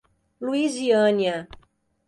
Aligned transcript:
Luisiânia 0.41 1.47